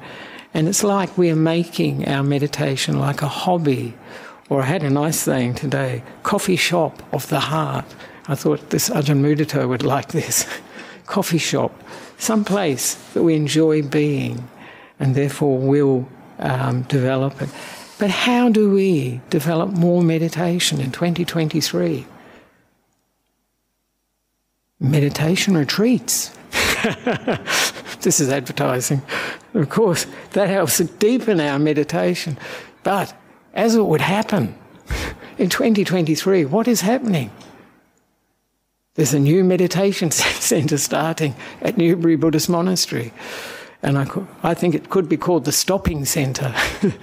[0.55, 3.95] and it's like we're making our meditation like a hobby
[4.49, 7.85] or I had a nice saying today coffee shop of the heart
[8.31, 10.47] I thought this Ajahn Mudita would like this.
[11.07, 11.73] Coffee shop,
[12.17, 14.49] some place that we enjoy being
[15.01, 16.09] and therefore will
[16.39, 17.49] um, develop it.
[18.01, 22.07] But how do we develop more meditation in 2023?
[24.81, 26.31] Meditation retreats.
[28.01, 29.03] this is advertising.
[29.53, 32.39] Of course, that helps deepen our meditation.
[32.85, 33.15] But
[33.53, 34.55] as it would happen
[35.37, 37.31] in 2023, what is happening?
[38.95, 43.13] There's a new meditation centre starting at Newbury Buddhist Monastery.
[43.83, 44.07] And I,
[44.43, 46.55] I think it could be called the Stopping Centre.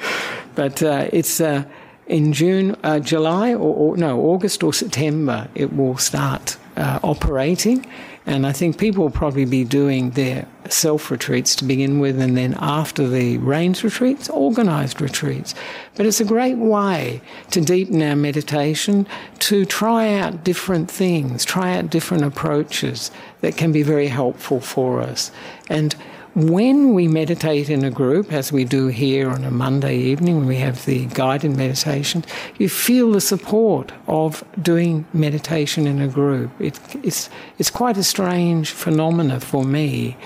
[0.57, 1.63] but uh, it's uh,
[2.07, 7.85] in June, uh, July, or, or, no, August or September, it will start uh, operating.
[8.25, 12.35] And I think people will probably be doing their self retreats to begin with, and
[12.35, 15.53] then after the rains retreats, organised retreats.
[15.95, 19.05] But it's a great way to deepen our meditation,
[19.39, 25.01] to try out different things, try out different approaches that can be very helpful for
[25.01, 25.31] us.
[25.69, 25.95] And
[26.35, 30.47] when we meditate in a group, as we do here on a Monday evening when
[30.47, 32.23] we have the guided meditation,
[32.57, 36.51] you feel the support of doing meditation in a group.
[36.59, 40.17] It, it's, it's quite a strange phenomena for me,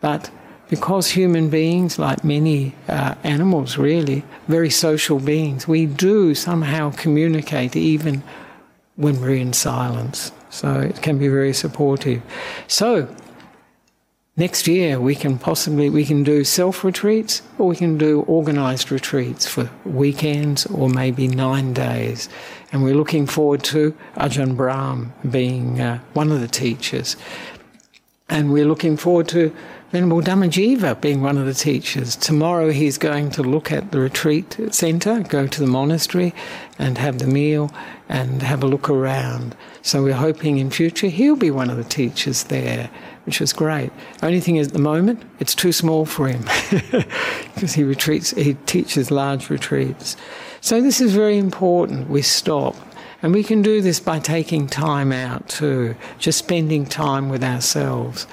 [0.00, 0.30] but
[0.70, 7.74] because human beings, like many uh, animals really, very social beings, we do somehow communicate
[7.74, 8.22] even
[8.94, 10.30] when we're in silence.
[10.48, 12.22] So it can be very supportive.
[12.68, 13.14] So
[14.36, 18.90] next year we can possibly we can do self retreats or we can do organized
[18.90, 22.28] retreats for weekends or maybe nine days
[22.72, 27.16] and we're looking forward to Ajahn Brahm being uh, one of the teachers
[28.28, 29.54] and we're looking forward to
[29.90, 32.14] Venerable Dhammajiva being one of the teachers.
[32.14, 36.32] Tomorrow he's going to look at the retreat centre, go to the monastery
[36.78, 37.74] and have the meal
[38.08, 39.56] and have a look around.
[39.82, 42.88] So we're hoping in future he'll be one of the teachers there
[43.24, 43.90] which is great.
[44.22, 46.42] Only thing is, at the moment, it's too small for him
[47.54, 50.16] because he retreats, he teaches large retreats.
[50.60, 52.08] So this is very important.
[52.08, 52.76] We stop.
[53.22, 58.26] And we can do this by taking time out too, just spending time with ourselves.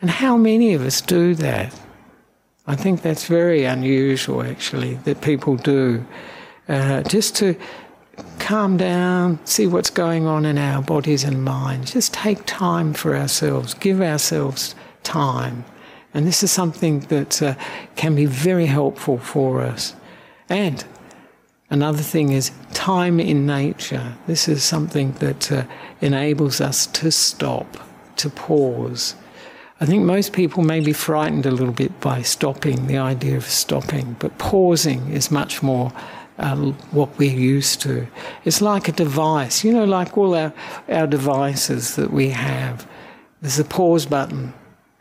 [0.00, 1.72] And how many of us do that?
[2.66, 6.04] I think that's very unusual, actually, that people do.
[6.68, 7.56] Uh, just to
[8.38, 11.92] calm down, see what's going on in our bodies and minds.
[11.92, 15.64] Just take time for ourselves, give ourselves time.
[16.14, 17.54] And this is something that uh,
[17.96, 19.94] can be very helpful for us.
[20.48, 20.84] And
[21.70, 24.14] another thing is time in nature.
[24.26, 25.64] This is something that uh,
[26.00, 27.78] enables us to stop,
[28.16, 29.14] to pause.
[29.80, 33.46] I think most people may be frightened a little bit by stopping, the idea of
[33.46, 35.92] stopping, but pausing is much more
[36.42, 36.56] uh,
[36.90, 38.06] what we're used to.
[38.44, 40.52] It's like a device, you know, like all our,
[40.88, 42.86] our devices that we have.
[43.40, 44.52] There's a pause button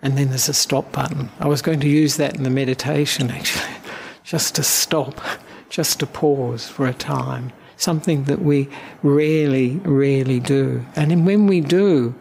[0.01, 1.29] and then there's a stop button.
[1.39, 3.75] I was going to use that in the meditation actually,
[4.23, 5.19] just to stop,
[5.69, 7.51] just to pause for a time.
[7.77, 8.69] Something that we
[9.01, 10.85] rarely, rarely do.
[10.95, 12.13] And when we do,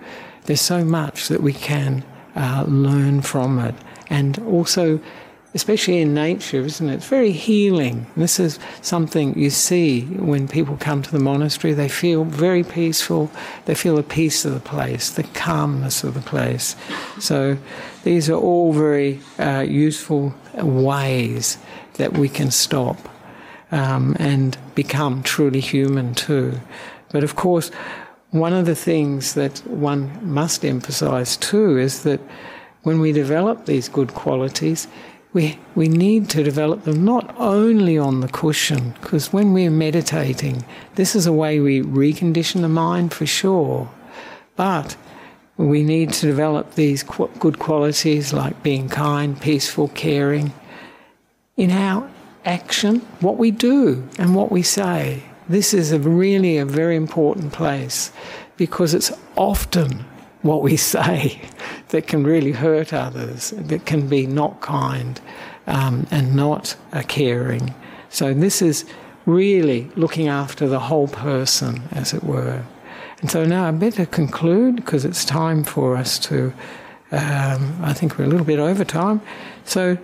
[0.45, 2.03] there's so much that we can
[2.35, 3.75] uh, learn from it
[4.09, 5.01] and also
[5.53, 6.95] especially in nature, isn't it?
[6.95, 8.07] It's very healing.
[8.17, 11.73] This is something you see when people come to the monastery.
[11.73, 13.31] They feel very peaceful.
[13.65, 16.77] They feel the peace of the place, the calmness of the place.
[17.19, 17.59] So
[18.05, 21.59] these are all very uh, useful ways
[21.95, 23.09] that we can stop
[23.73, 26.61] um, and become truly human too.
[27.11, 27.71] But of course,
[28.31, 32.21] one of the things that one must emphasize too is that
[32.83, 34.89] when we develop these good qualities,
[35.33, 40.65] we, we need to develop them not only on the cushion, because when we're meditating,
[40.97, 43.89] this is a way we recondition the mind for sure,
[44.57, 44.97] but
[45.57, 50.53] we need to develop these qu- good qualities like being kind, peaceful, caring
[51.57, 52.11] in our
[52.45, 55.23] action, what we do and what we say.
[55.49, 58.11] This is a really a very important place
[58.57, 60.05] because it's often
[60.43, 61.41] what we say
[61.89, 65.21] that can really hurt others, that can be not kind
[65.67, 67.75] um, and not uh, caring.
[68.09, 68.85] So, this is
[69.27, 72.65] really looking after the whole person, as it were.
[73.21, 76.53] And so now I better conclude because it's time for us to.
[77.13, 79.21] Um, I think we're a little bit over time.
[79.65, 79.99] So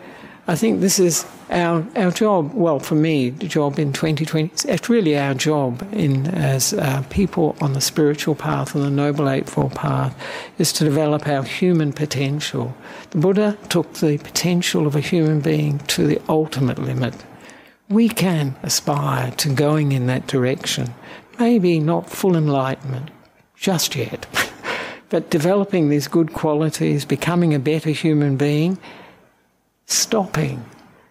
[0.48, 2.52] I think this is our our job.
[2.54, 4.70] Well, for me, the job in 2020.
[4.70, 9.28] It's really our job in as uh, people on the spiritual path, on the noble
[9.28, 10.16] eightfold path,
[10.58, 12.76] is to develop our human potential.
[13.10, 17.14] The Buddha took the potential of a human being to the ultimate limit.
[17.88, 20.94] We can aspire to going in that direction.
[21.40, 23.10] Maybe not full enlightenment
[23.56, 24.26] just yet,
[25.08, 28.78] but developing these good qualities, becoming a better human being
[29.86, 30.64] stopping.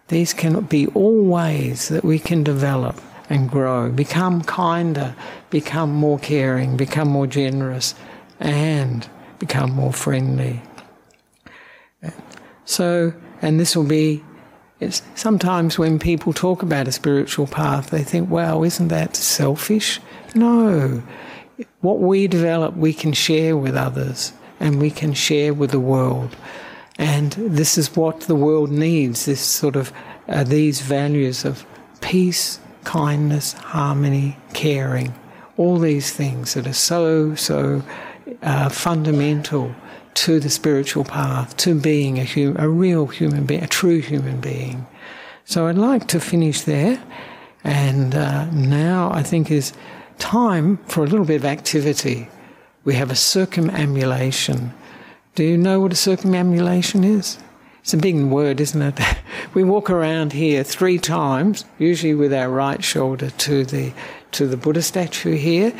[0.08, 5.16] These can be all ways that we can develop and grow, become kinder,
[5.50, 7.94] become more caring, become more generous,
[8.38, 9.08] and
[9.38, 10.62] become more friendly.
[12.64, 13.12] So,
[13.42, 14.22] and this will be,
[14.78, 20.00] it's sometimes when people talk about a spiritual path, they think, wow, isn't that selfish?
[20.34, 21.02] No.
[21.80, 26.36] What we develop, we can share with others and we can share with the world.
[26.98, 29.92] And this is what the world needs this sort of,
[30.28, 31.66] uh, these values of
[32.00, 35.14] peace, kindness, harmony, caring,
[35.56, 37.82] all these things that are so, so
[38.42, 39.74] uh, fundamental
[40.14, 44.40] to the spiritual path, to being a, hum- a real human being, a true human
[44.40, 44.86] being.
[45.44, 47.02] So I'd like to finish there.
[47.62, 49.72] And uh, now I think is
[50.18, 52.28] time for a little bit of activity.
[52.84, 54.72] We have a circumambulation.
[55.36, 57.36] Do you know what a circumambulation is?
[57.80, 58.98] It's a big word, isn't it?
[59.54, 63.92] we walk around here three times, usually with our right shoulder to the
[64.32, 65.74] to the Buddha statue here,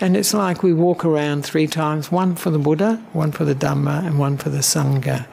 [0.00, 3.54] and it's like we walk around three times, one for the Buddha, one for the
[3.54, 5.26] Dhamma, and one for the Sangha,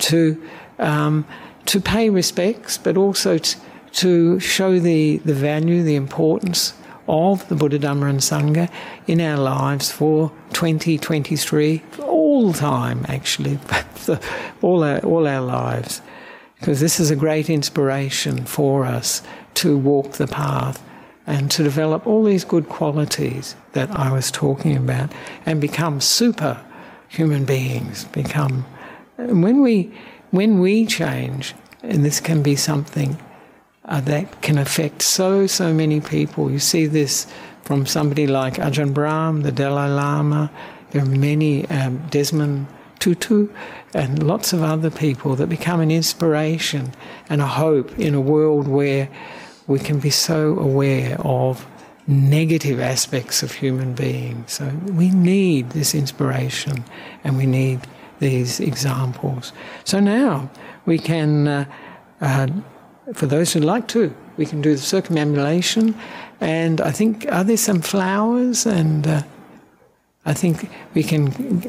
[0.00, 0.42] to
[0.78, 1.24] um,
[1.64, 3.58] to pay respects, but also t-
[3.92, 6.74] to show the the value, the importance
[7.08, 8.70] of the Buddha, Dhamma, and Sangha
[9.06, 11.82] in our lives for 2023,
[12.34, 13.58] all time actually,
[14.62, 16.02] all our, all our lives.
[16.58, 19.22] Because this is a great inspiration for us
[19.54, 20.82] to walk the path
[21.26, 25.12] and to develop all these good qualities that I was talking about
[25.46, 26.60] and become super
[27.08, 28.04] human beings.
[28.06, 28.64] Become
[29.16, 29.92] when we
[30.30, 33.16] when we change, and this can be something
[33.84, 36.50] uh, that can affect so, so many people.
[36.50, 37.26] You see this
[37.62, 40.50] from somebody like Ajahn Brahm, the Dalai Lama,
[40.94, 42.68] there are many, um, Desmond
[43.00, 43.48] Tutu,
[43.92, 46.92] and lots of other people that become an inspiration
[47.28, 49.08] and a hope in a world where
[49.66, 51.66] we can be so aware of
[52.06, 54.52] negative aspects of human beings.
[54.52, 56.84] So we need this inspiration
[57.24, 57.80] and we need
[58.20, 59.52] these examples.
[59.82, 60.48] So now
[60.86, 61.48] we can.
[61.48, 61.64] Uh,
[62.20, 62.46] uh,
[63.12, 65.94] for those who'd like to, we can do the circumambulation.
[66.40, 68.64] And I think, are there some flowers?
[68.64, 69.22] And uh,
[70.26, 71.62] I think we can.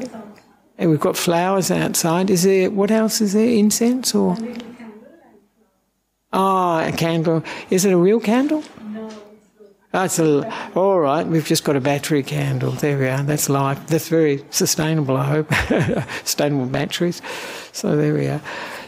[0.78, 2.30] We've got flowers outside.
[2.30, 3.48] Is there, what else is there?
[3.48, 4.36] Incense or?
[6.32, 7.42] Ah, oh, a candle.
[7.70, 8.62] Is it a real candle?
[8.90, 9.08] No.
[9.92, 11.26] That's a, all right.
[11.26, 12.72] We've just got a battery candle.
[12.72, 13.22] There we are.
[13.22, 13.86] That's life.
[13.86, 15.16] That's very sustainable.
[15.16, 15.54] I hope
[16.24, 17.22] sustainable batteries.
[17.72, 18.42] So there we are.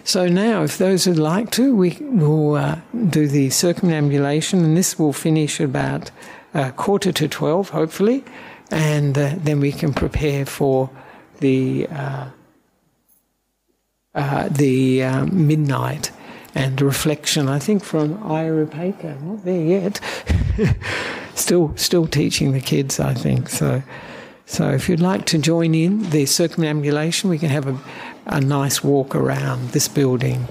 [0.05, 4.99] So now, if those would like to, we will uh, do the circumambulation, and this
[4.99, 6.11] will finish about
[6.55, 8.25] uh, quarter to twelve, hopefully,
[8.71, 10.91] and uh, then we can prepare for
[11.41, 12.29] the uh,
[14.14, 16.11] uh, the um, midnight
[16.55, 17.49] and reflection.
[17.49, 20.01] I think from Ayurveda, not there yet.
[21.35, 22.99] still, still teaching the kids.
[22.99, 23.83] I think so.
[24.47, 27.79] So, if you'd like to join in the circumambulation, we can have a
[28.29, 30.47] a nice walk around this building